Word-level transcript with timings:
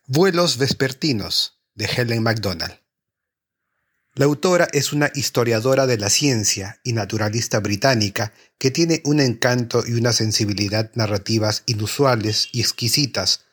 Vuelos 0.05 0.57
vespertinos 0.57 1.61
de 1.75 1.85
Helen 1.85 2.23
MacDonald. 2.23 2.78
La 4.19 4.25
autora 4.25 4.67
es 4.73 4.91
una 4.91 5.09
historiadora 5.15 5.87
de 5.87 5.97
la 5.97 6.09
ciencia 6.09 6.81
y 6.83 6.91
naturalista 6.91 7.61
británica 7.61 8.33
que 8.57 8.69
tiene 8.69 9.01
un 9.05 9.21
encanto 9.21 9.81
y 9.87 9.93
una 9.93 10.11
sensibilidad 10.11 10.91
narrativas 10.93 11.63
inusuales 11.67 12.49
y 12.51 12.59
exquisitas, 12.59 13.45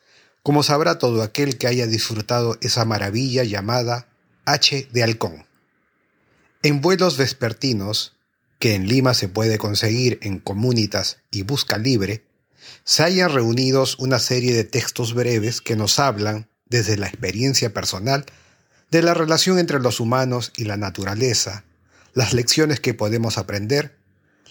como 0.43 0.63
sabrá 0.63 0.99
todo 0.99 1.23
aquel 1.23 1.57
que 1.57 1.67
haya 1.67 1.87
disfrutado 1.87 2.57
esa 2.59 2.83
maravilla 2.83 3.45
llamada 3.45 4.09
H 4.43 4.89
de 4.91 5.03
Halcón. 5.03 5.45
En 6.63 6.81
vuelos 6.81 7.15
vespertinos, 7.15 8.17
que 8.59 8.75
en 8.75 8.89
Lima 8.89 9.13
se 9.13 9.29
puede 9.29 9.57
conseguir 9.57 10.19
en 10.21 10.37
Comunitas 10.37 11.19
y 11.31 11.43
Busca 11.43 11.77
Libre, 11.77 12.25
se 12.83 13.03
hayan 13.03 13.31
reunidos 13.31 13.97
una 13.99 14.19
serie 14.19 14.53
de 14.53 14.65
textos 14.65 15.13
breves 15.13 15.61
que 15.61 15.77
nos 15.77 15.97
hablan, 15.97 16.49
desde 16.65 16.97
la 16.97 17.07
experiencia 17.07 17.73
personal, 17.73 18.25
de 18.89 19.01
la 19.01 19.13
relación 19.13 19.59
entre 19.59 19.79
los 19.79 19.99
humanos 19.99 20.53
y 20.55 20.63
la 20.63 20.77
naturaleza, 20.77 21.65
las 22.13 22.33
lecciones 22.33 22.79
que 22.79 22.93
podemos 22.93 23.37
aprender, 23.37 23.97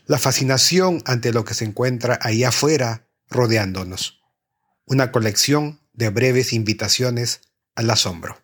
la 0.07 0.19
fascinación 0.19 1.03
ante 1.05 1.33
lo 1.33 1.45
que 1.45 1.55
se 1.55 1.65
encuentra 1.65 2.19
ahí 2.23 2.45
afuera 2.45 3.09
rodeándonos. 3.29 4.23
Una 4.85 5.11
colección 5.11 5.81
de 5.93 6.11
breves 6.11 6.53
invitaciones 6.53 7.41
al 7.75 7.91
asombro. 7.91 8.41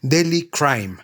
Daily 0.00 0.48
Crime. 0.48 0.96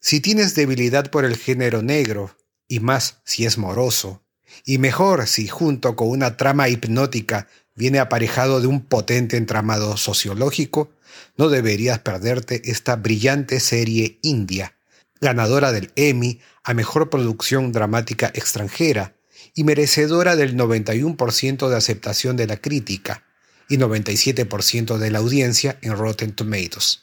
Si 0.00 0.20
tienes 0.20 0.54
debilidad 0.54 1.10
por 1.10 1.24
el 1.24 1.36
género 1.36 1.82
negro, 1.82 2.36
y 2.66 2.80
más 2.80 3.20
si 3.24 3.46
es 3.46 3.58
moroso, 3.58 4.24
y 4.64 4.78
mejor 4.78 5.26
si 5.26 5.46
junto 5.48 5.96
con 5.96 6.08
una 6.08 6.36
trama 6.36 6.68
hipnótica 6.68 7.48
viene 7.74 7.98
aparejado 7.98 8.60
de 8.60 8.66
un 8.66 8.80
potente 8.80 9.36
entramado 9.36 9.96
sociológico, 9.96 10.92
no 11.36 11.48
deberías 11.48 11.98
perderte 12.00 12.70
esta 12.70 12.96
brillante 12.96 13.60
serie 13.60 14.18
india, 14.22 14.74
ganadora 15.20 15.72
del 15.72 15.92
Emmy 15.96 16.40
a 16.62 16.74
Mejor 16.74 17.10
Producción 17.10 17.72
Dramática 17.72 18.30
Extranjera 18.34 19.14
y 19.54 19.64
merecedora 19.64 20.36
del 20.36 20.56
91% 20.56 21.68
de 21.68 21.76
aceptación 21.76 22.36
de 22.36 22.46
la 22.46 22.56
crítica 22.56 23.24
y 23.68 23.78
97% 23.78 24.98
de 24.98 25.10
la 25.10 25.18
audiencia 25.18 25.78
en 25.82 25.96
Rotten 25.96 26.32
Tomatoes. 26.32 27.02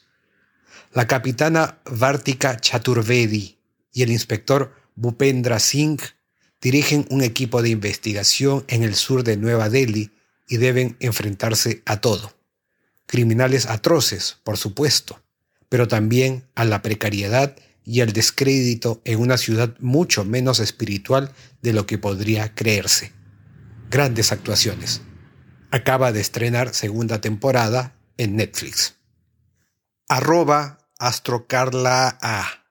La 0.94 1.08
capitana 1.08 1.80
Vartika 1.86 2.60
Chaturvedi 2.60 3.58
y 3.94 4.04
el 4.04 4.12
inspector 4.12 4.74
Bhupendra 4.96 5.60
Singh 5.60 6.02
dirigen 6.62 7.06
un 7.10 7.24
equipo 7.24 7.62
de 7.62 7.70
investigación 7.70 8.66
en 8.68 8.84
el 8.84 8.96
sur 8.96 9.24
de 9.24 9.38
Nueva 9.38 9.70
Delhi 9.70 10.12
y 10.48 10.58
deben 10.58 10.98
enfrentarse 11.00 11.82
a 11.86 12.02
todo. 12.02 12.34
Criminales 13.06 13.66
atroces, 13.66 14.38
por 14.44 14.58
supuesto, 14.58 15.22
pero 15.70 15.88
también 15.88 16.48
a 16.56 16.66
la 16.66 16.82
precariedad 16.82 17.56
y 17.84 18.02
al 18.02 18.14
descrédito 18.14 19.02
en 19.06 19.20
una 19.20 19.38
ciudad 19.38 19.76
mucho 19.80 20.24
menos 20.24 20.60
espiritual 20.60 21.34
de 21.62 21.74
lo 21.74 21.86
que 21.86 21.98
podría 21.98 22.54
creerse. 22.54 23.12
Grandes 23.90 24.32
actuaciones. 24.32 25.02
Acaba 25.72 26.12
de 26.12 26.22
estrenar 26.22 26.74
segunda 26.74 27.22
temporada 27.22 27.96
en 28.18 28.36
Netflix. 28.36 28.96
Arroba 30.08 30.78
Astrocarla 31.00 32.20
A. 32.22 32.66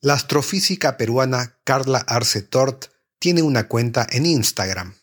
La 0.00 0.14
astrofísica 0.14 0.96
peruana 0.96 1.58
Carla 1.64 1.98
Arce 1.98 2.42
Tort 2.42 2.86
tiene 3.18 3.42
una 3.42 3.68
cuenta 3.68 4.06
en 4.10 4.26
Instagram 4.26 4.94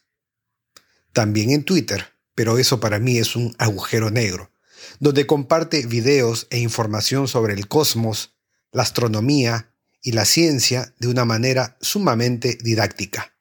también 1.13 1.51
en 1.51 1.63
Twitter, 1.63 2.13
pero 2.35 2.57
eso 2.57 2.79
para 2.79 2.99
mí 2.99 3.17
es 3.17 3.35
un 3.35 3.55
agujero 3.57 4.11
negro, 4.11 4.51
donde 4.99 5.27
comparte 5.27 5.85
videos 5.85 6.47
e 6.49 6.59
información 6.59 7.27
sobre 7.27 7.53
el 7.53 7.67
cosmos, 7.67 8.35
la 8.71 8.83
astronomía 8.83 9.73
y 10.01 10.13
la 10.13 10.25
ciencia 10.25 10.93
de 10.99 11.07
una 11.07 11.25
manera 11.25 11.77
sumamente 11.81 12.57
didáctica. 12.61 13.33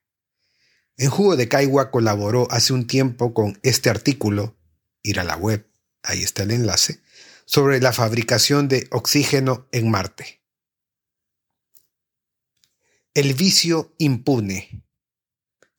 En 0.97 1.11
Jugo 1.11 1.37
de 1.37 1.49
Caigua 1.49 1.91
colaboró 1.91 2.51
hace 2.51 2.73
un 2.73 2.87
tiempo 2.87 3.33
con 3.33 3.59
este 3.63 3.89
artículo, 3.89 4.59
ir 5.03 5.21
a 5.21 5.25
la 5.25 5.37
web, 5.37 5.71
ahí 6.03 6.23
está 6.23 6.43
el 6.43 6.51
enlace, 6.51 7.01
sobre 7.45 7.81
la 7.81 7.93
fabricación 7.93 8.69
de 8.69 8.89
oxígeno 8.91 9.69
en 9.71 9.91
Marte. 9.91 10.43
El 13.15 13.35
vicio 13.35 13.95
impune. 13.99 14.85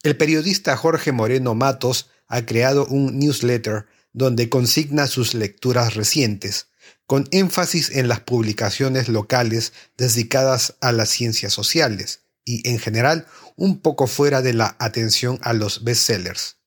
El 0.01 0.15
periodista 0.15 0.77
Jorge 0.77 1.11
Moreno 1.11 1.55
Matos 1.55 2.09
ha 2.27 2.45
creado 2.45 2.85
un 2.85 3.19
newsletter 3.19 3.87
donde 4.13 4.47
consigna 4.47 5.07
sus 5.07 5.33
lecturas 5.33 5.95
recientes, 5.95 6.67
con 7.05 7.27
énfasis 7.31 7.89
en 7.91 8.07
las 8.07 8.21
publicaciones 8.21 9.09
locales 9.09 9.73
dedicadas 9.97 10.75
a 10.79 10.93
las 10.93 11.09
ciencias 11.09 11.51
sociales 11.51 12.21
y, 12.45 12.67
en 12.69 12.79
general, 12.79 13.27
un 13.57 13.81
poco 13.81 14.07
fuera 14.07 14.41
de 14.41 14.53
la 14.53 14.77
atención 14.79 15.37
a 15.41 15.51
los 15.51 15.83
bestsellers. 15.83 16.57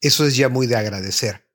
Eso 0.00 0.26
es 0.26 0.34
ya 0.34 0.48
muy 0.48 0.66
de 0.66 0.76
agradecer. 0.76 1.46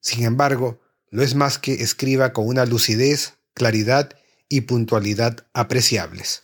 Sin 0.00 0.24
embargo, 0.24 0.80
lo 1.10 1.24
es 1.24 1.34
más 1.34 1.58
que 1.58 1.74
escriba 1.82 2.32
con 2.32 2.46
una 2.46 2.66
lucidez, 2.66 3.34
claridad 3.52 4.16
y 4.48 4.60
puntualidad 4.62 5.48
apreciables. 5.54 6.42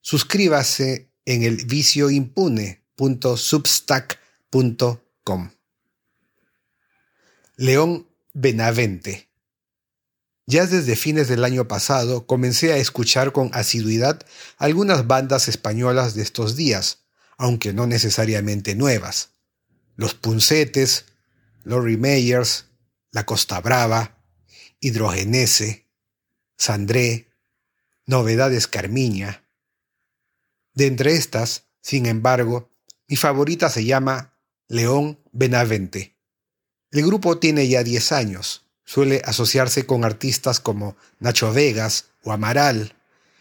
Suscríbase 0.00 1.10
en 1.24 1.42
el 1.42 1.64
vicio 1.66 2.08
impune 2.10 2.81
www.substack.com. 2.96 5.50
León 7.56 8.08
Benavente. 8.34 9.28
Ya 10.46 10.66
desde 10.66 10.96
fines 10.96 11.28
del 11.28 11.44
año 11.44 11.68
pasado 11.68 12.26
comencé 12.26 12.72
a 12.72 12.76
escuchar 12.76 13.32
con 13.32 13.50
asiduidad 13.54 14.26
algunas 14.56 15.06
bandas 15.06 15.48
españolas 15.48 16.14
de 16.14 16.22
estos 16.22 16.56
días, 16.56 17.04
aunque 17.38 17.72
no 17.72 17.86
necesariamente 17.86 18.74
nuevas. 18.74 19.30
Los 19.96 20.14
Puncetes, 20.14 21.06
Lori 21.62 21.96
Meyers, 21.96 22.66
La 23.12 23.24
Costa 23.24 23.60
Brava, 23.60 24.18
Hidrogenese, 24.80 25.88
Sandré, 26.56 27.28
Novedades 28.06 28.66
Carmiña. 28.66 29.44
De 30.74 30.86
entre 30.86 31.14
estas, 31.14 31.68
sin 31.80 32.06
embargo, 32.06 32.71
mi 33.08 33.16
favorita 33.16 33.68
se 33.68 33.84
llama 33.84 34.34
León 34.68 35.18
Benavente. 35.32 36.16
El 36.90 37.06
grupo 37.06 37.38
tiene 37.38 37.68
ya 37.68 37.82
10 37.82 38.12
años. 38.12 38.66
Suele 38.84 39.22
asociarse 39.24 39.86
con 39.86 40.04
artistas 40.04 40.60
como 40.60 40.96
Nacho 41.18 41.52
Vegas 41.52 42.06
o 42.24 42.32
Amaral 42.32 42.94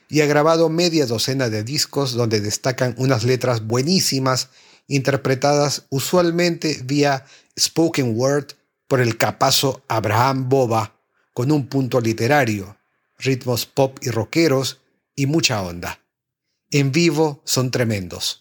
y 0.09 0.21
ha 0.21 0.25
grabado 0.25 0.69
media 0.69 1.05
docena 1.05 1.49
de 1.49 1.63
discos 1.63 2.13
donde 2.13 2.41
destacan 2.41 2.95
unas 2.97 3.23
letras 3.23 3.65
buenísimas 3.65 4.49
interpretadas 4.87 5.85
usualmente 5.89 6.81
vía 6.83 7.25
spoken 7.57 8.17
word 8.17 8.47
por 8.87 8.99
el 8.99 9.17
capazo 9.17 9.83
Abraham 9.87 10.49
Boba, 10.49 10.99
con 11.33 11.49
un 11.49 11.67
punto 11.67 12.01
literario, 12.01 12.77
ritmos 13.17 13.65
pop 13.65 13.97
y 14.01 14.09
rockeros 14.09 14.81
y 15.15 15.27
mucha 15.27 15.61
onda. 15.61 16.01
En 16.71 16.91
vivo 16.91 17.41
son 17.45 17.71
tremendos. 17.71 18.40